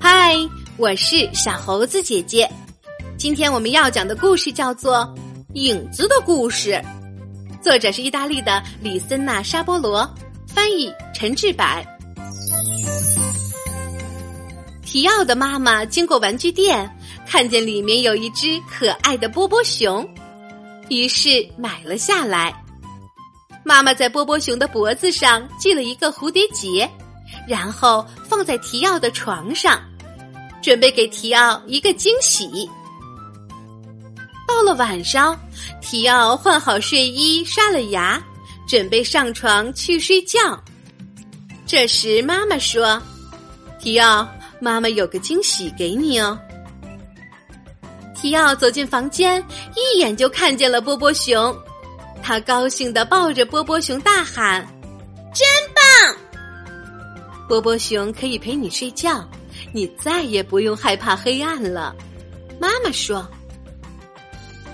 [0.00, 0.36] 嗨，
[0.76, 2.48] 我是小猴子姐姐。
[3.16, 4.98] 今天我们要讲的故事叫做
[5.54, 6.70] 《影子的故事》，
[7.62, 10.08] 作者是意大利的里森娜·沙波罗，
[10.46, 11.64] 翻译陈志柏。
[14.84, 16.90] 提奥的妈妈经过玩具店，
[17.26, 20.06] 看见里面有一只可爱的波波熊，
[20.88, 22.61] 于是买了下来。
[23.64, 26.88] 妈妈在波波熊的脖子上系了一个蝴蝶结，
[27.46, 29.80] 然后放在提奥的床上，
[30.60, 32.68] 准备给提奥一个惊喜。
[34.48, 35.38] 到了晚上，
[35.80, 38.22] 提奥换好睡衣，刷了牙，
[38.68, 40.38] 准备上床去睡觉。
[41.64, 43.00] 这时，妈妈说
[43.80, 44.28] ：“提奥，
[44.60, 46.38] 妈妈有个惊喜给你哦。”
[48.14, 49.42] 提奥走进房间，
[49.74, 51.56] 一眼就看见了波波熊。
[52.22, 54.66] 他高兴的抱着波波熊大喊
[55.34, 56.16] ：“真棒！
[57.48, 59.28] 波波熊可以陪你睡觉，
[59.72, 61.94] 你再也不用害怕黑暗了。”
[62.60, 63.28] 妈妈说。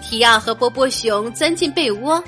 [0.00, 2.22] 提奥和波波熊钻进被窝，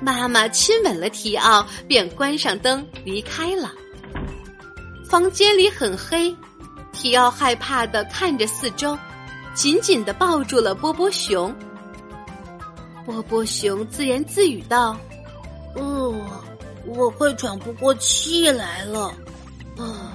[0.00, 3.72] 妈妈亲吻了提奥，便关上灯离开了。
[5.08, 6.34] 房间里很黑，
[6.92, 8.96] 提奥害怕的看着四周，
[9.54, 11.52] 紧紧的抱住了波波熊。
[13.06, 14.98] 波波熊自言自语道
[15.76, 16.20] ：“哦，
[16.84, 19.14] 我快喘不过气来了，
[19.78, 20.12] 啊，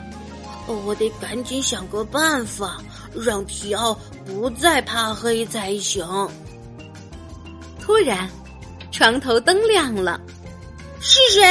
[0.67, 2.81] 我得赶紧想个办法，
[3.15, 6.05] 让提奥不再怕黑才行。”
[7.79, 8.29] 突然，
[8.91, 10.19] 床头灯亮了，
[10.99, 11.41] 是谁？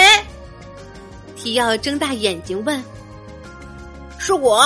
[1.36, 2.84] 提奥睁大眼睛问
[4.19, 4.62] ：“是我，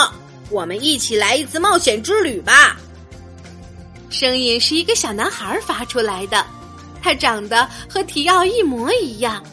[0.51, 2.77] 我们一起来一次冒险之旅吧。”
[4.11, 6.45] 声音是一个小男孩发出来的。
[7.05, 9.45] 他长得和提奥一模一样，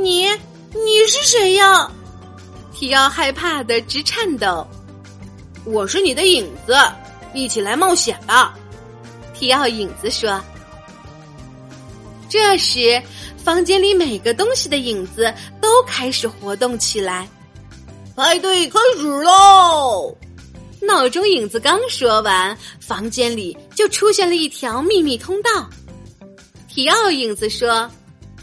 [0.00, 0.24] 你
[0.72, 1.92] 你是谁呀？
[2.72, 4.66] 提奥害怕的直颤抖。
[5.66, 6.74] 我是你的影子，
[7.34, 8.54] 一起来冒险吧。
[9.34, 10.42] 提奥影子说。
[12.30, 13.00] 这时，
[13.36, 17.28] 房间里每个东西的影子都开始活动起来。
[18.16, 20.16] 派对开始喽！
[20.80, 25.68] 闹钟影子刚说完，房间里就出现了一条秘密通道。
[26.74, 27.88] 提奥影子说：“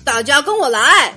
[0.06, 1.14] 大家跟我来。”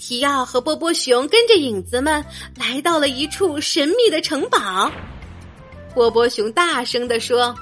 [0.00, 2.24] 提奥和波波熊跟着影子们
[2.56, 4.90] 来到了一处神秘的城堡。
[5.92, 7.54] 波波熊大声的说：“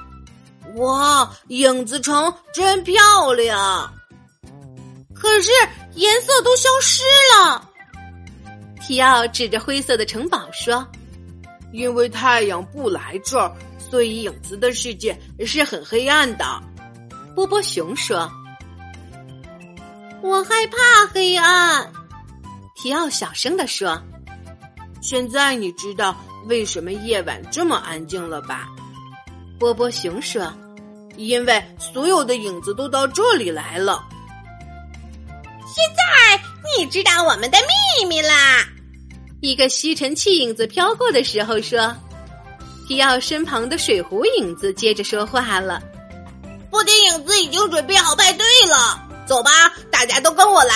[0.77, 3.93] 哇，影子城真漂亮！
[5.13, 5.51] 可是
[5.97, 7.03] 颜色都消失
[7.35, 7.69] 了。”
[8.81, 10.87] 提奥指着灰色的城堡说
[11.75, 13.53] ：“因为太阳不来这儿，
[13.91, 16.45] 所以影子的世界是很黑暗的。”
[17.37, 18.33] 波波熊说
[20.25, 21.93] ：“我害怕黑暗。”
[22.75, 24.03] 提奥小声的说
[25.03, 26.17] ：“现在你知道
[26.47, 28.67] 为什么夜晚这么安静了吧？”
[29.61, 30.51] 波波熊说
[31.19, 34.03] ：“因为所有的影子都到这里来了。”
[35.69, 36.43] 现在
[36.79, 37.59] 你知道我们的
[38.01, 38.67] 秘密啦！
[39.43, 41.95] 一个吸尘器影子飘过的时候说
[42.89, 45.83] ：“提奥身旁的水壶影子接着说话了。”
[46.71, 49.51] 布丁影子已经准备好派对了，走吧，
[49.91, 50.75] 大家都跟我来。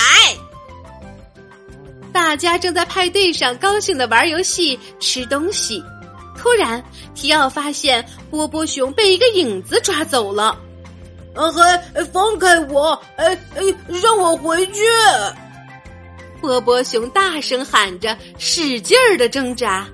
[2.13, 5.83] 大家正在派对上高兴的玩游戏、吃东西。
[6.37, 10.57] 突然，提奥发现波波熊被一个影子抓走了。
[11.35, 12.99] 呃，嘿，放开我！
[13.15, 13.63] 哎哎，
[14.01, 14.81] 让我回去！
[16.41, 19.87] 波波熊大声喊着，使劲儿的挣扎。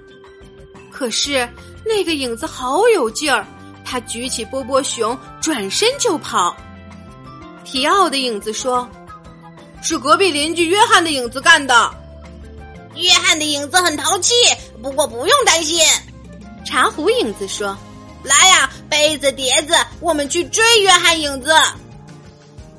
[0.89, 1.47] 可是
[1.85, 3.45] 那个影子好有劲儿。
[3.89, 6.53] 他举起波波熊，转身就跑。
[7.63, 8.87] 提奥的影子说
[9.81, 11.89] ：“是隔壁邻居约翰的影子干的。”
[12.95, 14.33] 约翰的影子很淘气，
[14.83, 15.81] 不过不用担心。
[16.65, 17.77] 茶壶影子说
[18.23, 21.53] ：“来呀，杯子、碟子，我们去追约翰影子。”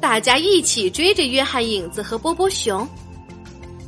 [0.01, 2.87] 大家一起追着约翰影子和波波熊。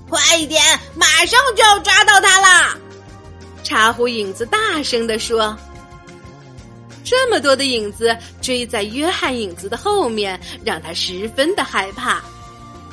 [0.08, 0.62] 快一点，
[0.94, 2.76] 马上就要抓到他啦！
[3.62, 5.54] 茶壶影子大声地说。
[7.10, 12.22] 这么多的影子追在约翰影子的后面，让他十分的害怕。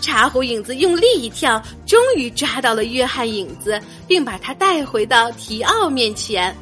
[0.01, 6.57] 茶壶影子用力一跳，终于抓到了约翰影子，并把他带回到提奥面前。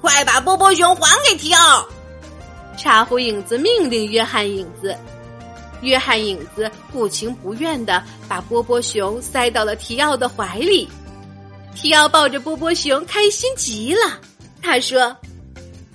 [0.00, 1.86] 快把波波熊还给提奥！
[2.76, 4.98] 茶壶影子命令约翰影子。
[5.80, 10.88] 约翰影子不情不愿的把波波熊塞到了提奥的怀里。
[11.76, 14.18] 提奥抱着波波熊，开心极了。
[14.60, 15.16] 他说。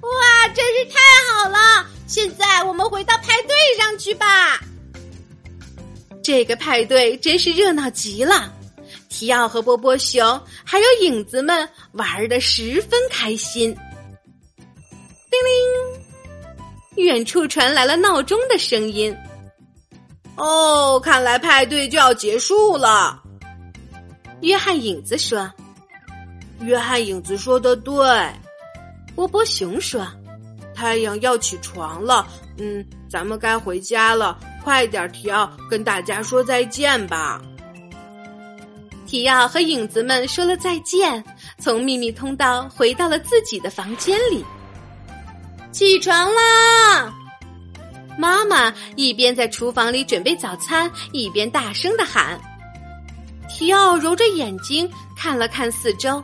[0.01, 0.99] 哇，真是太
[1.31, 1.85] 好了！
[2.07, 4.59] 现在我们回到派对上去吧。
[6.23, 8.53] 这个派对真是热闹极了，
[9.09, 13.75] 提奥和波波熊还有影子们玩的十分开心。
[15.29, 15.39] 叮
[16.95, 19.15] 铃，远处传来了闹钟的声音。
[20.35, 23.21] 哦，看来派对就要结束了。
[24.41, 25.51] 约翰影子说
[26.61, 27.93] ：“约翰影子说的对。”
[29.17, 30.07] 波波熊说
[30.75, 32.27] ：“太阳要起床了，
[32.59, 34.37] 嗯，咱们该回家了。
[34.63, 37.41] 快点，提奥，跟大家说再见吧。”
[39.07, 41.23] 提奥和影子们说了再见，
[41.57, 44.45] 从秘密通道回到了自己的房间里。
[45.71, 47.11] 起床啦！
[48.19, 52.39] 妈妈一边在厨房里准备早餐，一边大声的喊。
[53.49, 56.21] 提奥揉着眼睛看了看四周，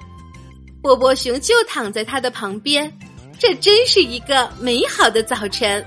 [0.83, 2.91] 波波熊就躺在他的旁边。
[3.39, 5.83] 这真是一个美好的早晨。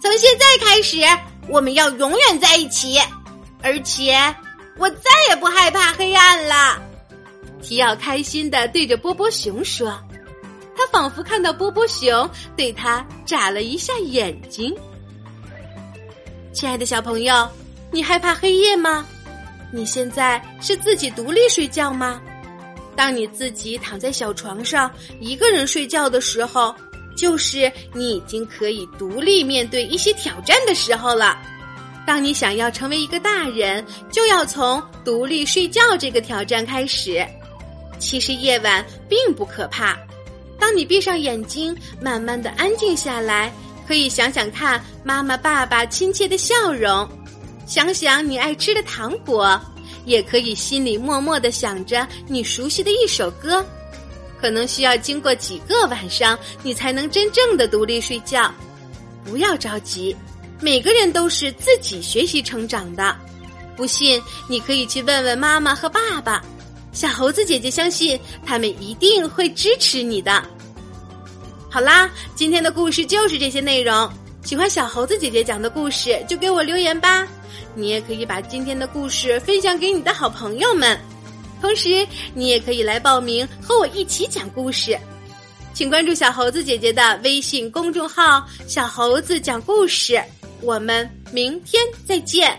[0.00, 0.96] 从现在开始，
[1.46, 2.98] 我们要永远在一起，
[3.62, 4.14] 而且
[4.78, 6.82] 我再也不害怕黑暗了。
[7.62, 9.96] 提奥开心的对着波波熊说
[10.76, 14.74] ：“他仿佛看到波波熊对他眨了一下眼睛。”
[16.52, 17.48] 亲爱的小朋友，
[17.90, 19.06] 你害怕黑夜吗？
[19.70, 22.20] 你现在是自己独立睡觉吗？
[22.94, 24.90] 当你自己躺在小床上
[25.20, 26.74] 一个人睡觉的时候，
[27.16, 31.38] 就是你已经可以独立面对一些挑战的时候了。
[32.06, 37.24] 当你想要成为一个大人，就要从独立睡觉这个挑战开始。
[37.98, 39.96] 其实夜晚并不可怕，
[40.58, 43.52] 当你闭上眼睛，慢慢的安静下来。
[43.86, 47.08] 可以想想看，妈妈、爸爸亲切的笑容，
[47.66, 49.60] 想想你爱吃的糖果，
[50.04, 53.64] 也可以心里默默的想着你熟悉的一首歌。
[54.40, 58.52] 可能需要经过几个晚上，你才能真正的独立睡觉。
[59.24, 60.16] 不要着急，
[60.60, 63.16] 每个人都是自己学习成长的。
[63.76, 66.42] 不信，你可以去问问妈妈和爸爸。
[66.92, 70.42] 小猴子姐姐相信，他们一定会支持你的。
[71.70, 74.12] 好啦，今天的故事就是这些内容。
[74.44, 77.26] 喜欢小猴子姐姐讲的故事，就给我留言吧。
[77.74, 80.98] 你也可以把今天的故事分享给你的好朋友们，
[81.60, 84.98] 同时你也可以来报名和我一起讲故事。
[85.72, 90.22] 请关注小猴子姐姐的微信公众号“小猴子讲故事”。
[90.60, 92.56] 我们明天再见。